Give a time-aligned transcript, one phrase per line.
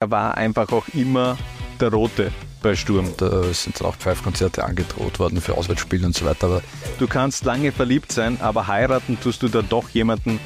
[0.00, 1.36] Er war einfach auch immer
[1.80, 2.30] der Rote
[2.62, 3.14] bei Sturm.
[3.16, 6.46] Da sind dann auch Pfeifkonzerte angedroht worden für Auswärtsspiele und so weiter.
[6.46, 6.62] Aber
[7.00, 10.38] Du kannst lange verliebt sein, aber heiraten tust du dann doch jemanden,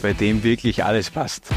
[0.00, 1.48] bei dem wirklich alles passt.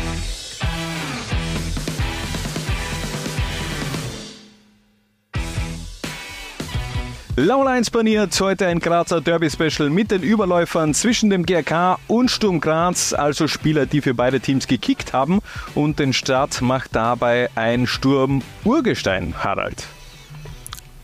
[7.36, 13.12] Laula inspaniert heute ein Grazer Derby-Special mit den Überläufern zwischen dem GRK und Sturm Graz,
[13.12, 15.40] also Spieler, die für beide Teams gekickt haben.
[15.74, 19.88] Und den Start macht dabei ein Sturm-Urgestein, Harald.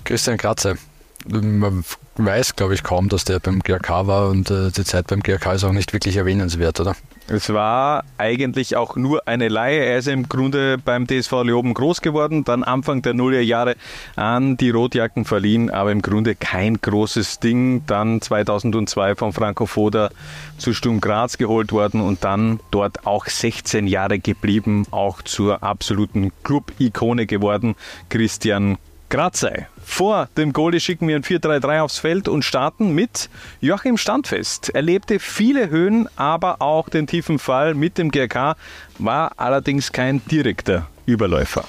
[0.03, 0.77] Christian Kratze,
[1.26, 1.84] man
[2.17, 5.53] weiß, glaube ich, kaum, dass der beim GRK war und äh, die Zeit beim GRK
[5.53, 6.95] ist auch nicht wirklich erwähnenswert, oder?
[7.31, 9.85] Es war eigentlich auch nur eine Leihe.
[9.85, 13.75] Er ist im Grunde beim DSV Leoben groß geworden, dann Anfang der Nullerjahre
[14.15, 17.83] an die Rotjacken verliehen, aber im Grunde kein großes Ding.
[17.85, 20.09] Dann 2002 von Franco Foda
[20.57, 26.31] zu Sturm Graz geholt worden und dann dort auch 16 Jahre geblieben, auch zur absoluten
[26.43, 27.75] Club-Ikone geworden.
[28.09, 29.67] Christian Grazei.
[29.89, 34.69] Vor dem Goalie schicken wir ein 4-3-3 aufs Feld und starten mit Joachim Standfest.
[34.69, 38.55] Er lebte viele Höhen, aber auch den tiefen Fall mit dem GRK,
[38.97, 41.66] war allerdings kein direkter Überläufer.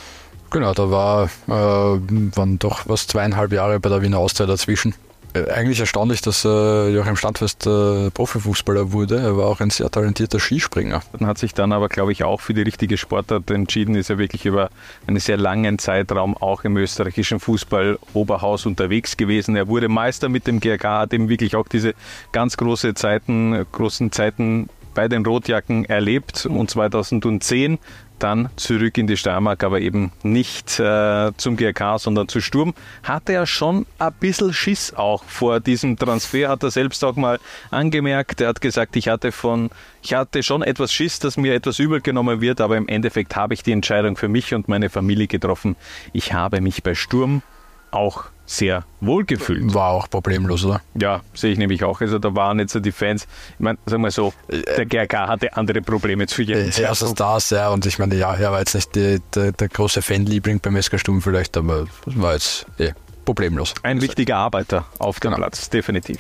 [0.50, 4.94] Genau, da war, äh, waren doch was zweieinhalb Jahre bei der Wiener Austria dazwischen.
[5.32, 9.18] Äh, eigentlich erstaunlich, dass äh, Joachim Standfest äh, Profifußballer wurde.
[9.18, 11.02] Er war auch ein sehr talentierter Skispringer.
[11.12, 14.18] Dann hat sich dann aber, glaube ich, auch für die richtige Sportart entschieden, ist er
[14.18, 14.70] wirklich über
[15.06, 19.54] einen sehr langen Zeitraum auch im österreichischen Fußball Oberhaus unterwegs gewesen.
[19.54, 21.94] Er wurde Meister mit dem GRK, hat eben wirklich auch diese
[22.32, 27.78] ganz große Zeiten, großen Zeiten bei den Rotjacken erlebt und 2010
[28.22, 32.74] dann zurück in die Steiermark, aber eben nicht äh, zum GRK, sondern zu Sturm.
[33.02, 37.38] Hatte er schon ein bisschen Schiss auch vor diesem Transfer, hat er selbst auch mal
[37.70, 38.40] angemerkt.
[38.40, 39.70] Er hat gesagt, ich hatte von,
[40.02, 43.54] ich hatte schon etwas Schiss, dass mir etwas übel genommen wird, aber im Endeffekt habe
[43.54, 45.76] ich die Entscheidung für mich und meine Familie getroffen.
[46.12, 47.42] Ich habe mich bei Sturm
[47.90, 49.72] auch sehr wohl gefühlt.
[49.74, 50.80] War auch problemlos, oder?
[51.00, 52.00] Ja, sehe ich nämlich auch.
[52.00, 54.32] Also da waren jetzt so die Fans, ich meine, sagen wir so,
[54.76, 58.34] der GRK hatte andere Probleme zu jedem Äh, Erstens das, ja, und ich meine, ja,
[58.34, 62.20] er war jetzt nicht die, der, der große Fanliebling beim SK Sturm vielleicht, aber das
[62.20, 62.90] war jetzt eh,
[63.24, 63.74] problemlos.
[63.84, 65.36] Ein wichtiger Arbeiter auf dem Genau.
[65.36, 66.18] Platz, definitiv.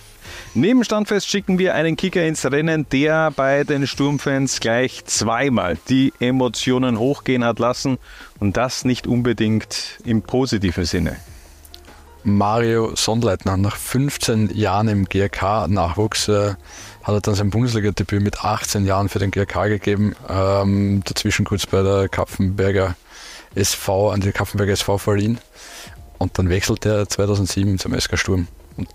[0.54, 6.12] Neben Standfest schicken wir einen Kicker ins Rennen, der bei den Sturmfans gleich zweimal die
[6.20, 7.98] Emotionen hochgehen hat lassen
[8.38, 11.16] und das nicht unbedingt im positiven Sinne.
[12.24, 16.54] Mario Sondleitner, nach 15 Jahren im GRK-Nachwuchs, äh,
[17.02, 20.14] hat er dann sein Bundesliga-Debüt mit 18 Jahren für den GRK gegeben.
[20.28, 22.94] Ähm, dazwischen kurz bei der Kapfenberger
[23.54, 25.38] SV, an die Kapfenberger SV verliehen.
[26.18, 28.48] Und dann wechselte er 2007 zum SK Sturm.
[28.76, 28.88] Und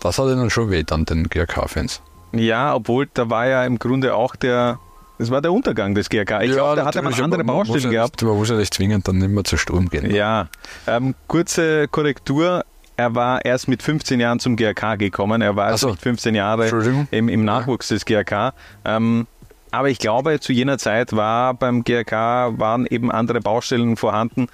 [0.00, 2.02] das hat ihnen schon weh, dann den GRK-Fans.
[2.32, 4.78] Ja, obwohl da war ja im Grunde auch der,
[5.18, 6.42] das war der Untergang des GRK.
[6.42, 8.20] Ich glaube, da hat er mal andere muss Baustellen ja gehabt.
[8.20, 10.14] Nicht, man muss ja nicht zwingend dann immer zu Sturm gehen.
[10.14, 10.48] Ja,
[10.86, 12.64] ähm, kurze Korrektur.
[12.98, 15.42] Er war erst mit 15 Jahren zum GRK gekommen.
[15.42, 15.90] Er war erst so.
[15.90, 18.54] mit 15 Jahre im, im Nachwuchs des GRK.
[18.84, 19.26] Ähm,
[19.70, 24.48] aber ich glaube, zu jener Zeit war beim GRK waren eben andere Baustellen vorhanden.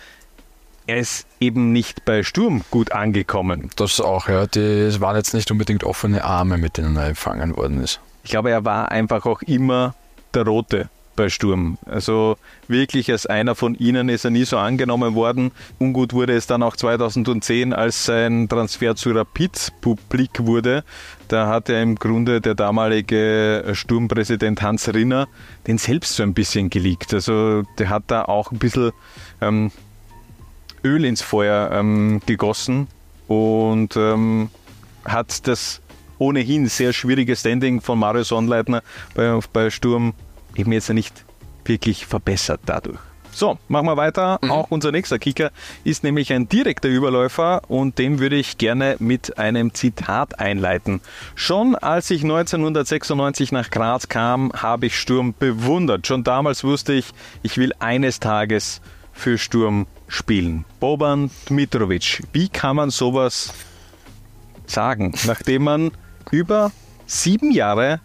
[0.89, 3.71] Er ist eben nicht bei Sturm gut angekommen.
[3.77, 4.43] Das auch, ja.
[4.43, 8.01] Es waren jetzt nicht unbedingt offene Arme, mit denen er empfangen worden ist.
[8.25, 9.95] Ich glaube, er war einfach auch immer
[10.35, 11.79] der Rote bei Sturm.
[11.87, 12.37] Also
[12.69, 15.53] wirklich als einer von ihnen ist er nie so angenommen worden.
[15.79, 20.85] Ungut wurde es dann auch 2010, als sein Transfer zu Rapid publik wurde.
[21.29, 25.29] Da hat er im Grunde der damalige Sturmpräsident Hans Rinner
[25.67, 27.13] den selbst so ein bisschen geleakt.
[27.13, 28.93] Also der hat da auch ein bisschen
[29.41, 29.71] ähm,
[30.85, 32.89] Öl ins Feuer ähm, gegossen
[33.29, 34.51] und ähm,
[35.05, 35.82] hat das
[36.23, 38.83] ohnehin sehr schwierige Standing von Mario Sonnleitner
[39.15, 40.15] bei, bei Sturm
[40.55, 41.25] eben jetzt nicht
[41.65, 42.99] wirklich verbessert dadurch.
[43.35, 44.39] So, machen wir weiter.
[44.49, 45.51] Auch unser nächster Kicker
[45.85, 51.01] ist nämlich ein direkter Überläufer und den würde ich gerne mit einem Zitat einleiten.
[51.35, 56.07] Schon als ich 1996 nach Graz kam, habe ich Sturm bewundert.
[56.07, 57.07] Schon damals wusste ich,
[57.43, 58.83] ich will eines Tages
[59.15, 60.67] für Sturm spielen.
[60.79, 63.55] Boban Dmitrovic, wie kann man sowas
[64.67, 65.91] sagen, nachdem man
[66.31, 66.73] über
[67.07, 68.01] sieben Jahre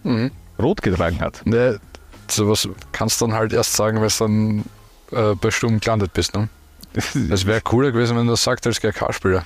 [0.59, 1.41] rot getragen hat?
[1.45, 1.79] Ne,
[2.27, 4.63] sowas kannst du dann halt erst sagen, wenn du
[5.11, 6.35] dann äh, bei Sturm gelandet bist.
[6.35, 6.49] Ne?
[7.31, 9.45] Es wäre cooler gewesen, wenn du das sagst als GK-Spieler.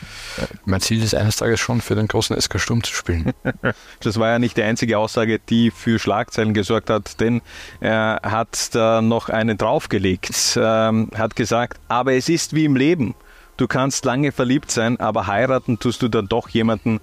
[0.65, 3.33] Mein Ziel ist eines Tages schon für den großen SK Sturm zu spielen.
[4.01, 7.41] Das war ja nicht die einzige Aussage, die für Schlagzeilen gesorgt hat, denn
[7.79, 13.15] er hat da noch einen draufgelegt, ähm, hat gesagt, aber es ist wie im Leben.
[13.57, 16.99] Du kannst lange verliebt sein, aber heiraten tust du dann doch jemanden,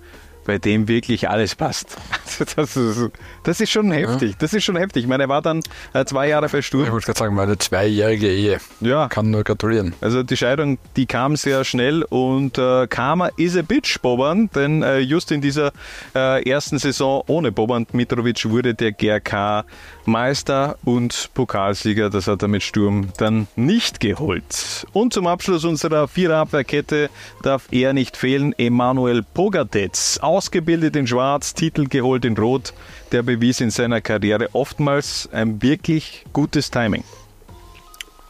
[0.49, 1.97] bei dem wirklich alles passt.
[2.55, 3.11] Das ist,
[3.43, 4.37] das ist schon heftig.
[4.39, 5.03] Das ist schon heftig.
[5.03, 5.61] Ich meine, er war dann
[5.93, 6.93] äh, zwei Jahre Ich verstorben.
[6.93, 8.59] wollte gerade sagen, meine zweijährige Ehe.
[8.81, 9.95] Ja, Kann nur gratulieren.
[10.01, 14.83] also die Scheidung, die kam sehr schnell und äh, Karma is a bitch, Boban, denn
[14.85, 15.73] äh, just in dieser
[16.15, 19.65] äh, ersten Saison ohne Boban Mitrovic wurde der GRK
[20.09, 22.11] Meister und Pokalsieger.
[22.11, 24.87] Das hat er mit Sturm dann nicht geholt.
[24.93, 27.11] Und zum Abschluss unserer Viererabwehrkette
[27.43, 28.55] darf er nicht fehlen.
[28.59, 32.73] Emanuel Pogatetz, ausgebildet in Schwarz, Titel geholt in Rot.
[33.13, 37.05] Der bewies in seiner Karriere oftmals ein wirklich gutes Timing.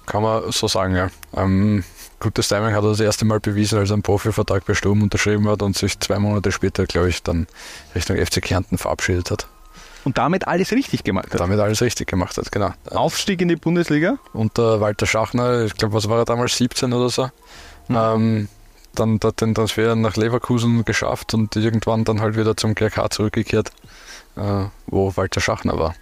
[0.07, 1.11] Kann man so sagen, ja.
[1.37, 1.85] Ähm,
[2.19, 5.49] gutes Timing hat er das erste Mal bewiesen, als er einen Profivertrag bei Sturm unterschrieben
[5.49, 7.47] hat und sich zwei Monate später, glaube ich, dann
[7.95, 9.49] Richtung FC Kärnten verabschiedet hat.
[10.09, 11.41] Und damit alles richtig gemacht hat.
[11.41, 12.73] Damit alles richtig gemacht hat, genau.
[12.89, 14.17] Aufstieg in die Bundesliga.
[14.33, 17.29] Unter Walter Schachner, ich glaube, was war er damals, 17 oder so,
[17.91, 18.49] ähm,
[18.95, 23.71] dann dort den Transfer nach Leverkusen geschafft und irgendwann dann halt wieder zum GRK zurückgekehrt,
[24.37, 25.95] äh, wo Walter Schachner war.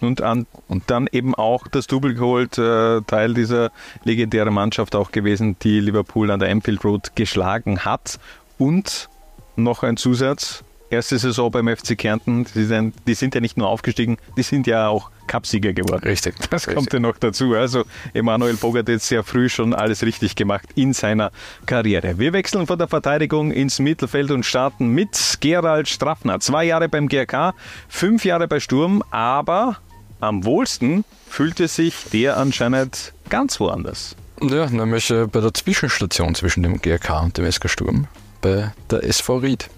[0.00, 3.70] Und, an, und dann eben auch das Double geholt, äh, Teil dieser
[4.02, 8.18] legendären Mannschaft auch gewesen, die Liverpool an der Anfield Road geschlagen hat.
[8.58, 9.08] Und
[9.54, 13.68] noch ein Zusatz, erste Saison beim FC Kärnten, die sind, die sind ja nicht nur
[13.68, 16.04] aufgestiegen, die sind ja auch Cupsieger geworden.
[16.04, 16.34] Richtig.
[16.50, 16.74] Das richtig.
[16.74, 17.54] kommt ja noch dazu.
[17.54, 21.30] Also Emanuel Bogart hat sehr früh schon alles richtig gemacht in seiner
[21.66, 22.18] Karriere.
[22.18, 26.40] Wir wechseln von der Verteidigung ins Mittelfeld und starten mit Gerald Straffner.
[26.40, 27.54] Zwei Jahre beim GRK,
[27.88, 29.76] fünf Jahre bei Sturm, aber
[30.20, 34.16] am wohlsten fühlte sich der anscheinend ganz woanders.
[34.40, 38.06] Ja, nämlich äh, bei der Zwischenstation zwischen dem GRK und dem SK Sturm,
[38.40, 39.68] bei der SV Ried.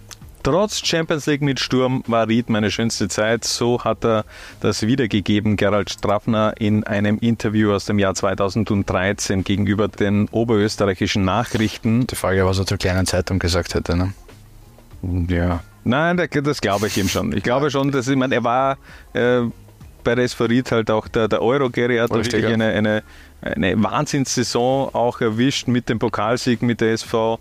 [0.42, 3.44] Trotz Champions League mit Sturm war Ried meine schönste Zeit.
[3.44, 4.24] So hat er
[4.60, 12.06] das wiedergegeben, Gerald Straffner, in einem Interview aus dem Jahr 2013 gegenüber den oberösterreichischen Nachrichten.
[12.06, 13.96] Die Frage, was er zur kleinen Zeitung gesagt hätte.
[13.96, 14.12] Ne?
[15.28, 15.60] Ja.
[15.84, 17.36] Nein, da- das glaube ich ihm schon.
[17.36, 18.78] Ich glaube schon, dass ich meine, er war
[19.12, 19.42] äh,
[20.04, 23.02] bei der SV Ried halt auch der, der Euro-Gary hat wirklich eine, eine,
[23.42, 27.38] eine Wahnsinnssaison auch erwischt mit dem Pokalsieg mit der SV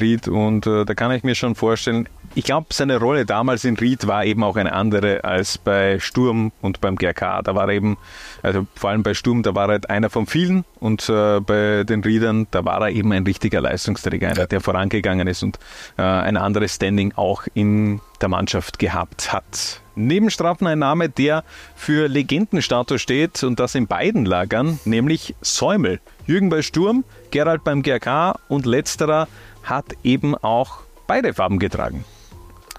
[0.00, 3.76] Ried und äh, da kann ich mir schon vorstellen, ich glaube, seine Rolle damals in
[3.76, 7.42] Ried war eben auch eine andere als bei Sturm und beim GRK.
[7.42, 7.98] Da war er eben,
[8.42, 11.82] also vor allem bei Sturm, da war er halt einer von vielen und äh, bei
[11.84, 14.46] den Riedern, da war er eben ein richtiger Leistungsträger, einer, Ja.
[14.46, 15.58] der vorangegangen ist und
[15.98, 19.80] äh, ein anderes Standing auch in der Mannschaft gehabt hat.
[19.96, 21.42] Neben Strafen ein Name, der
[21.74, 26.00] für Legendenstatus steht und das in beiden Lagern, nämlich Säumel.
[26.26, 29.26] Jürgen bei Sturm, Gerald beim GRK und letzterer
[29.64, 30.78] hat eben auch
[31.08, 32.04] beide Farben getragen.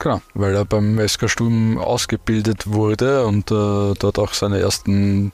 [0.02, 5.32] Genau, weil er beim SK Sturm ausgebildet wurde und äh, dort auch seine ersten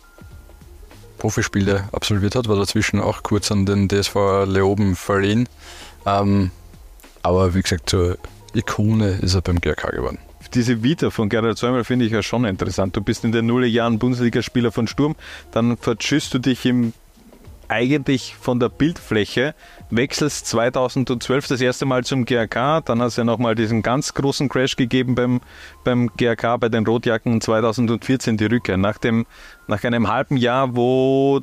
[1.19, 5.47] Profispiele absolviert hat, war dazwischen auch kurz an den DSV Leoben verliehen.
[6.05, 6.51] Ähm,
[7.23, 8.17] aber wie gesagt, zur
[8.53, 10.17] Ikone ist er beim GRK geworden.
[10.53, 12.93] Diese Vita von Gerald Säumel finde ich ja schon interessant.
[12.93, 15.15] Du bist in den Nullerjahren Bundesligaspieler von Sturm,
[15.51, 16.91] dann verschüsst du dich im
[17.69, 19.55] eigentlich von der Bildfläche,
[19.89, 24.49] wechselst 2012 das erste Mal zum GRK, dann hast du ja nochmal diesen ganz großen
[24.49, 25.41] Crash gegeben beim,
[25.83, 28.77] beim GRK bei den Rotjacken und 2014 die Rückkehr.
[28.77, 29.25] Nach, dem,
[29.67, 31.41] nach einem halben Jahr, wo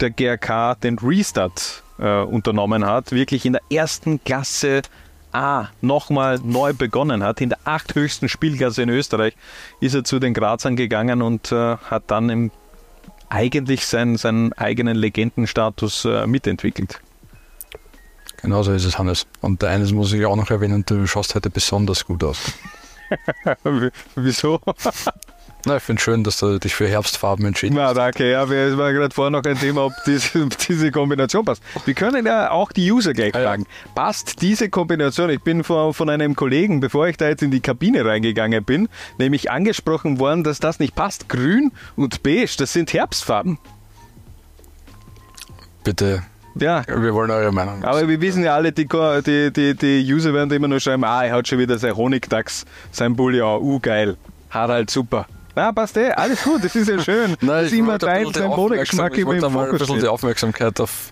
[0.00, 4.82] der GRK den Restart äh, unternommen hat, wirklich in der ersten Klasse
[5.30, 9.34] A nochmal neu begonnen hat, in der acht höchsten Spielklasse in Österreich,
[9.80, 12.50] ist er zu den Grazern gegangen und äh, hat dann im,
[13.28, 17.00] eigentlich seinen, seinen eigenen Legendenstatus äh, mitentwickelt.
[18.40, 19.26] Genauso ist es, Hannes.
[19.40, 22.52] Und eines muss ich auch noch erwähnen, du schaust heute besonders gut aus.
[24.14, 24.60] Wieso?
[25.66, 28.30] Na, ich finde schön, dass du dich für Herbstfarben entschieden Na, danke.
[28.30, 31.62] Ja, wir- es war gerade vorher noch ein Thema, ob diese, diese Kombination passt.
[31.84, 33.48] Wir können ja auch die User gleich Ah, ja.
[33.48, 33.66] fragen.
[33.94, 35.28] Passt diese Kombination?
[35.30, 38.88] Ich bin von, von einem Kollegen, bevor ich da jetzt in die Kabine reingegangen bin,
[39.18, 41.28] nämlich angesprochen worden, dass das nicht passt.
[41.28, 43.58] Grün und beige, das sind Herbstfarben.
[45.84, 46.22] Bitte,
[46.54, 47.82] Ja, wir wollen eure Meinung.
[47.84, 51.24] aber wir wissen ja alle, die, die, die, die User werden immer nur schreiben, ah,
[51.24, 54.16] er hat schon wieder sein Honigdachs, sein Bouillon, uh, geil.
[54.50, 55.26] Harald, super.
[55.58, 57.36] Na, passt eh, alles gut, das ist ja schön.
[57.40, 61.10] das ist immer dein, dein Modegeschmack ich wollte mal ein bisschen die Aufmerksamkeit auf,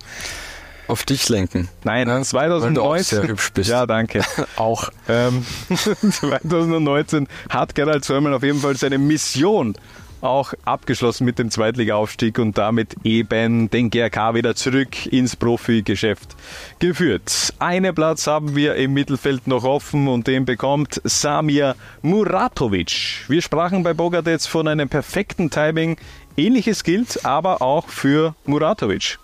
[0.86, 1.68] auf dich lenken.
[1.82, 3.18] Nein, Ja, weil du auch 2019.
[3.18, 3.70] sehr hübsch bist.
[3.70, 4.22] Ja, danke.
[4.56, 4.90] Auch.
[5.08, 5.44] ähm,
[6.12, 9.76] 2019 hat Gerald Sörmann auf jeden Fall seine Mission
[10.20, 16.37] auch abgeschlossen mit dem Zweitliga-Aufstieg und damit eben den GRK wieder zurück ins Profigeschäft
[16.78, 17.54] geführt.
[17.58, 23.25] Einen Platz haben wir im Mittelfeld noch offen und den bekommt Samir Muratovic.
[23.28, 25.96] Wir sprachen bei Bogart jetzt von einem perfekten Timing.
[26.37, 29.18] Ähnliches gilt aber auch für Muratovic.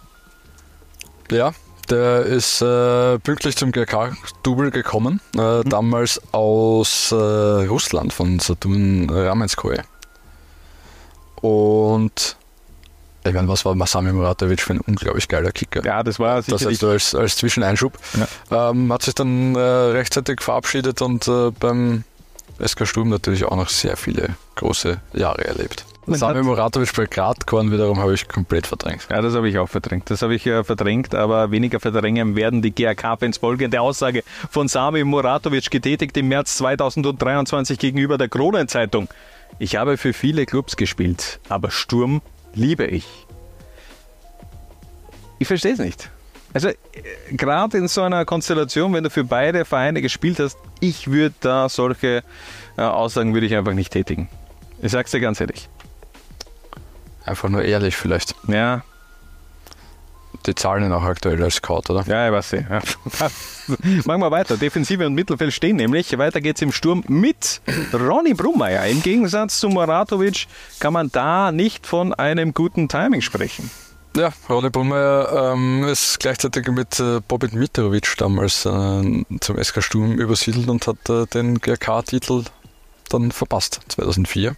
[1.31, 1.53] Ja,
[1.91, 5.69] Der ist äh, pünktlich zum GK-Double gekommen, äh, mhm.
[5.69, 9.85] damals aus äh, Russland von Saturn Ramenskoje.
[11.43, 12.37] Und
[13.25, 15.85] ich meine, was war Masami Muratovic für ein unglaublich geiler Kicker?
[15.85, 16.79] Ja, das war sicherlich...
[16.79, 17.99] Das heißt, als, als Zwischeneinschub.
[18.51, 18.71] Ja.
[18.71, 22.05] Ähm, hat sich dann äh, rechtzeitig verabschiedet und äh, beim
[22.65, 25.85] SK Sturm natürlich auch noch sehr viele große Jahre erlebt.
[26.07, 29.07] Sami Muratovic bei Gradkorn wiederum habe ich komplett verdrängt.
[29.09, 30.11] Ja, das habe ich auch verdrängt.
[30.11, 35.05] Das habe ich äh, verdrängt, aber weniger verdrängen werden die GRK-Fans folgende Aussage von Sami
[35.05, 39.09] Muratovic getätigt im März 2023 gegenüber der Kronenzeitung.
[39.59, 42.23] Ich habe für viele Clubs gespielt, aber Sturm
[42.55, 43.07] liebe ich.
[45.39, 46.11] Ich verstehe es nicht.
[46.55, 46.75] Also äh,
[47.31, 51.69] gerade in so einer Konstellation, wenn du für beide Vereine gespielt hast, ich würde da
[51.69, 52.23] solche
[52.77, 54.29] äh, Aussagen würde ich einfach nicht tätigen.
[54.83, 55.69] Ich sag's dir ganz ehrlich.
[57.25, 58.35] Einfach nur ehrlich vielleicht.
[58.49, 58.85] Ja.
[60.47, 62.05] Die zahlen auch aktuell als Scout, oder?
[62.07, 62.67] Ja, ich weiß nicht.
[62.69, 62.81] Ja.
[64.05, 64.57] Machen wir weiter.
[64.57, 66.17] Defensive und Mittelfeld stehen nämlich.
[66.19, 67.61] Weiter geht's im Sturm mit
[67.93, 68.87] Ronny Brummeier.
[68.87, 70.47] Im Gegensatz zu Moratovic
[70.81, 73.71] kann man da nicht von einem guten Timing sprechen.
[74.17, 80.19] Ja, Ronny Brummeier ähm, ist gleichzeitig mit äh, Bobit Mitrovic damals äh, zum SK Sturm
[80.19, 82.45] übersiedelt und hat äh, den GRK-Titel
[83.09, 84.55] dann verpasst, 2004.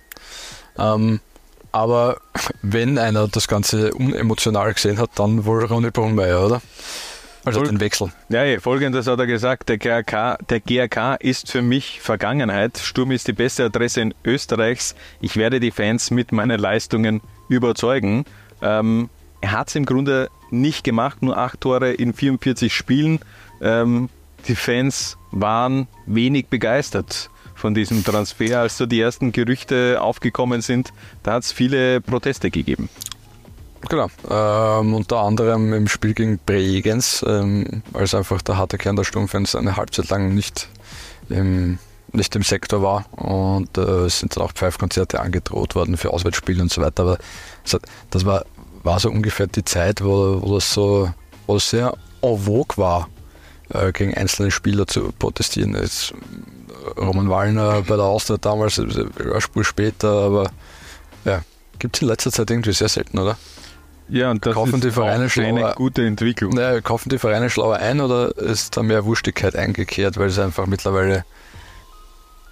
[0.76, 1.20] Ähm,
[1.74, 2.18] aber
[2.62, 6.62] wenn einer das Ganze unemotional gesehen hat, dann wohl Ronny Brunmeier, oder?
[7.44, 8.12] Also Fol den Wechsel.
[8.28, 12.78] Ja, folgendes hat er gesagt, der GRK, der GRK ist für mich Vergangenheit.
[12.78, 14.94] Sturm ist die beste Adresse in Österreichs.
[15.20, 18.24] Ich werde die Fans mit meinen Leistungen überzeugen.
[18.62, 23.18] Ähm, er hat es im Grunde nicht gemacht, nur acht Tore in 44 Spielen.
[23.60, 24.10] Ähm,
[24.46, 27.30] die Fans waren wenig begeistert
[27.64, 30.92] von diesem Transfer, als so die ersten Gerüchte aufgekommen sind,
[31.22, 32.90] da hat es viele Proteste gegeben.
[33.88, 39.04] Genau, ähm, unter anderem im Spiel gegen Bregenz, ähm, als einfach der harte Kern der
[39.04, 40.68] Sturmfans eine Halbzeit lang nicht
[41.30, 41.78] im,
[42.12, 46.60] nicht im Sektor war und äh, es sind dann auch Pfeifkonzerte angedroht worden für Auswärtsspiele
[46.60, 47.04] und so weiter.
[47.04, 47.18] Aber
[48.10, 48.44] das war,
[48.82, 51.08] war so ungefähr die Zeit, wo, wo das so
[51.46, 53.08] wo es sehr en vogue war,
[53.70, 55.74] äh, gegen einzelne Spieler zu protestieren.
[55.74, 56.12] Es
[56.96, 60.50] Roman Wallner bei der Austria damals, ein Spur später, aber
[61.24, 61.42] ja,
[61.78, 63.36] gibt es in letzter Zeit irgendwie sehr selten, oder?
[64.08, 66.52] Ja, und das kaufen ist die Vereine schlauer, eine gute Entwicklung.
[66.54, 70.66] Naja, kaufen die Vereine schlauer ein oder ist da mehr Wurstigkeit eingekehrt, weil es einfach
[70.66, 71.24] mittlerweile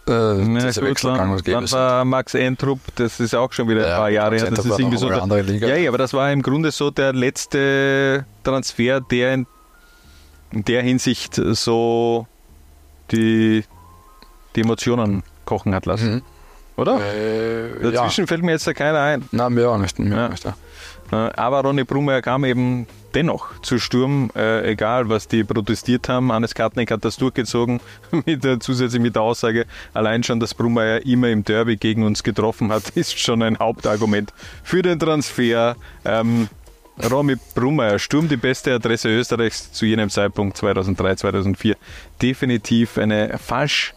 [0.08, 4.10] äh, ja, gut, dann, dann war Max Entrup, das ist auch schon wieder ein paar
[4.10, 4.50] Jahre her.
[4.50, 5.68] Das ist irgendwie so der, andere Liga.
[5.68, 9.46] Ja, ja, aber das war im Grunde so der letzte Transfer, der in,
[10.50, 12.26] in der Hinsicht so
[13.12, 13.62] die
[14.56, 16.14] die Emotionen kochen hat lassen.
[16.14, 16.22] Mhm.
[16.76, 17.00] Oder?
[17.00, 18.26] Äh, Dazwischen ja.
[18.26, 19.28] fällt mir jetzt da keiner ein.
[19.30, 19.98] Nein, mir auch nicht.
[19.98, 20.28] Mir ja.
[20.28, 20.54] nicht ja.
[21.12, 26.32] Äh, aber Ronny Brummer kam eben dennoch zu Sturm, äh, egal was die protestiert haben.
[26.32, 27.80] Hannes Kartnick hat das durchgezogen,
[28.26, 32.22] mit, äh, zusätzlich mit der Aussage, allein schon, dass Brummer immer im Derby gegen uns
[32.22, 34.32] getroffen hat, ist schon ein Hauptargument
[34.62, 35.76] für den Transfer.
[36.04, 36.48] Ähm,
[37.10, 41.76] Romy Brummer, Sturm die beste Adresse Österreichs zu jenem Zeitpunkt 2003, 2004.
[42.20, 43.94] Definitiv eine falsch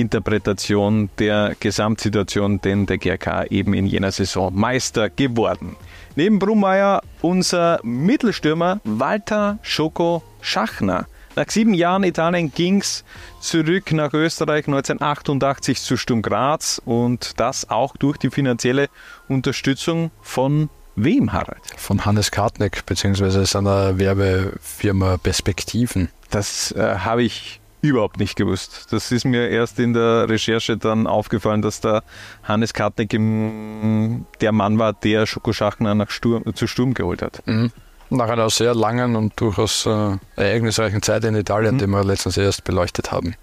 [0.00, 5.76] Interpretation der Gesamtsituation, denn der GRK eben in jener Saison Meister geworden.
[6.16, 11.06] Neben Brummeier unser Mittelstürmer Walter Schoko Schachner.
[11.36, 13.04] Nach sieben Jahren Italien ging es
[13.40, 18.88] zurück nach Österreich 1988 zu Sturm Graz und das auch durch die finanzielle
[19.28, 21.62] Unterstützung von wem, Harald?
[21.76, 23.44] Von Hannes Kartneck bzw.
[23.44, 26.08] seiner Werbefirma Perspektiven.
[26.30, 28.86] Das äh, habe ich überhaupt nicht gewusst.
[28.90, 32.02] Das ist mir erst in der Recherche dann aufgefallen, dass da
[32.42, 37.42] Hannes Kartnick im, der Mann war, der Schokoschachner nach Sturm, zu Sturm geholt hat.
[37.46, 37.70] Mhm.
[38.10, 41.78] Nach einer sehr langen und durchaus äh, ereignisreichen Zeit in Italien, mhm.
[41.78, 43.34] die wir letztens erst beleuchtet haben.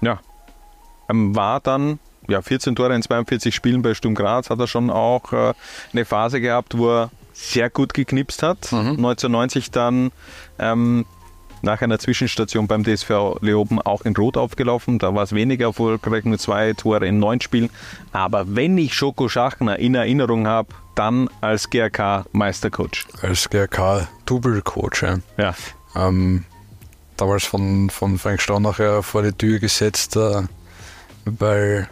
[0.00, 0.20] Ja.
[1.08, 4.90] Ähm, war dann ja, 14 Tore in 42 Spielen bei Sturm Graz, hat er schon
[4.90, 5.54] auch äh,
[5.92, 8.72] eine Phase gehabt, wo er sehr gut geknipst hat.
[8.72, 8.96] Mhm.
[8.96, 10.10] 1990 dann
[10.58, 11.04] ähm,
[11.66, 13.10] nach einer Zwischenstation beim DSV
[13.42, 14.98] Leoben auch in Rot aufgelaufen.
[14.98, 17.68] Da war es weniger erfolgreich, nur zwei Tore in neun Spielen.
[18.12, 23.04] Aber wenn ich Schoko Schachner in Erinnerung habe, dann als GRK-Meistercoach.
[23.20, 25.18] Als GRK-Double-Coach, ja.
[25.36, 25.54] ja.
[25.94, 26.44] Ähm,
[27.18, 30.42] damals von, von Frank Staunacher vor die Tür gesetzt, äh,
[31.26, 31.88] weil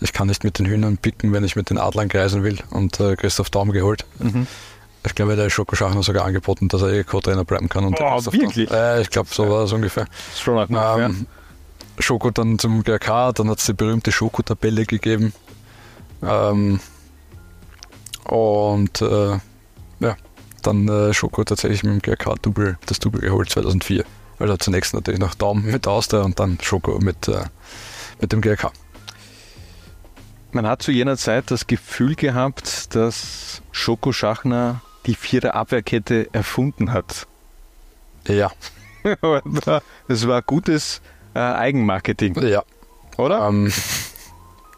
[0.00, 3.00] ich kann nicht mit den Hühnern picken, wenn ich mit den Adlern kreisen will und
[3.00, 4.04] äh, Christoph Daum geholt.
[4.18, 4.46] Mhm.
[5.04, 7.84] Ich glaube, der Schoko Schachner sogar angeboten, dass er eh Co-Trainer bleiben kann.
[7.84, 8.70] Und oh, wirklich?
[8.70, 10.06] Äh, ich glaube, so war es ungefähr.
[10.36, 11.10] Schon ähm, ja.
[11.98, 15.32] Schoko dann zum GRK, dann hat es die berühmte Schoko-Tabelle gegeben.
[16.22, 16.80] Ähm,
[18.24, 19.38] und äh,
[20.00, 20.16] ja,
[20.62, 24.04] dann äh, Schoko tatsächlich mit dem GRK Double, das Double geholt 2004.
[24.38, 27.44] Also zunächst natürlich noch Daum mit Austria und dann Schoko mit, äh,
[28.20, 28.70] mit dem GRK.
[30.52, 36.92] Man hat zu jener Zeit das Gefühl gehabt, dass Schoko Schachner die vierer Abwehrkette erfunden
[36.92, 37.26] hat.
[38.26, 38.50] Ja.
[40.08, 41.00] das war gutes
[41.34, 42.34] äh, Eigenmarketing.
[42.42, 42.62] Ja.
[43.16, 43.48] Oder?
[43.48, 43.72] Ähm,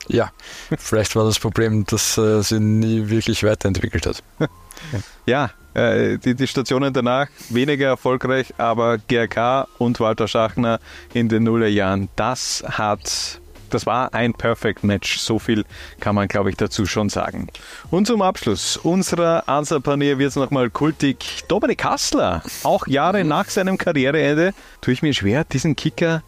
[0.09, 0.31] ja,
[0.79, 4.23] vielleicht war das Problem, dass äh, sie nie wirklich weiterentwickelt hat.
[5.27, 10.81] Ja, äh, die, die Stationen danach weniger erfolgreich, aber GRK und Walter Schachner
[11.15, 13.41] in den Nullerjahren, das hat
[13.73, 15.19] das war ein Perfect Match.
[15.19, 15.65] So viel
[16.01, 17.49] kann man, glaube ich, dazu schon sagen.
[17.91, 21.45] Und zum Abschluss unserer Answerpanier wird es nochmal kultig.
[21.49, 26.23] Dominik Kassler, auch Jahre nach seinem Karriereende, tue ich mir schwer, diesen Kicker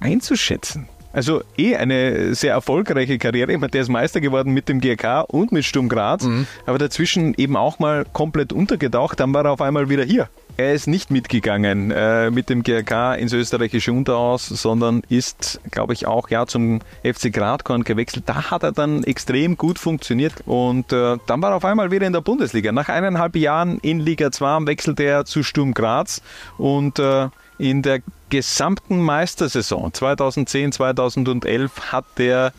[0.00, 0.88] einzuschätzen.
[1.12, 3.52] Also eh eine sehr erfolgreiche Karriere.
[3.52, 6.46] Ich meine, der ist Meister geworden mit dem GRK und mit Sturm Graz, mhm.
[6.66, 9.18] aber dazwischen eben auch mal komplett untergetaucht.
[9.18, 10.28] Dann war er auf einmal wieder hier.
[10.60, 16.08] Er ist nicht mitgegangen äh, mit dem GRK ins österreichische Unterhaus, sondern ist, glaube ich,
[16.08, 18.24] auch ja zum FC Gradkorn gewechselt.
[18.26, 22.08] Da hat er dann extrem gut funktioniert und äh, dann war er auf einmal wieder
[22.08, 22.72] in der Bundesliga.
[22.72, 26.22] Nach eineinhalb Jahren in Liga 2 wechselte er zu Sturm Graz
[26.56, 32.52] und äh, in der gesamten Meistersaison 2010, 2011 hat der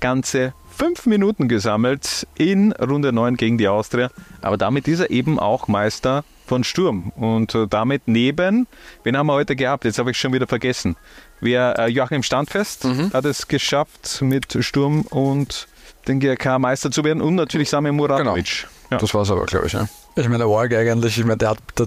[0.00, 4.10] ganze fünf Minuten gesammelt in Runde 9 gegen die Austria.
[4.42, 7.12] Aber damit ist er eben auch Meister von Sturm.
[7.16, 8.66] Und äh, damit neben,
[9.02, 9.84] wen haben wir heute gehabt?
[9.84, 10.96] Jetzt habe ich schon wieder vergessen.
[11.40, 13.12] Wer, äh, Joachim Standfest mhm.
[13.12, 15.68] hat es geschafft, mit Sturm und
[16.08, 18.44] den GRK Meister zu werden und natürlich Sami Muratovic.
[18.44, 18.72] Genau.
[18.90, 18.98] Ja.
[18.98, 19.72] Das war es aber, glaube ich.
[19.72, 19.88] Ja.
[20.14, 21.86] Ich meine, der Org eigentlich, ich meine, der hat, der,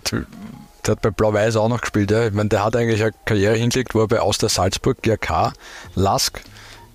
[0.86, 2.12] der hat bei Blau-Weiß auch noch gespielt.
[2.12, 2.28] Ja.
[2.28, 5.54] Ich meine, der hat eigentlich eine Karriere hingelegt, wo er bei Auster Salzburg, GRK,
[5.96, 6.42] Lask,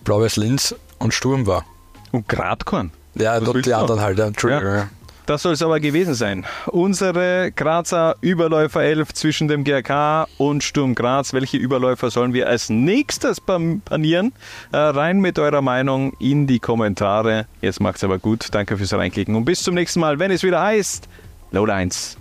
[0.04, 1.64] Blau-Weiß Linz und Sturm war.
[2.12, 2.92] Und Gradkorn?
[3.14, 4.26] Ja, dort die anderen halt, ja.
[4.26, 4.74] Entschuldigung.
[4.74, 4.88] Ja.
[5.26, 6.44] Das soll es aber gewesen sein.
[6.66, 11.32] Unsere Grazer Überläufer 11 zwischen dem GRK und Sturm Graz.
[11.32, 14.32] Welche Überläufer sollen wir als nächstes panieren?
[14.70, 17.46] Äh, rein mit eurer Meinung in die Kommentare.
[17.62, 18.48] Jetzt macht's aber gut.
[18.52, 21.08] Danke fürs Reinklicken und bis zum nächsten Mal, wenn es wieder heißt,
[21.52, 22.18] Load 1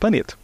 [0.00, 0.38] paniert.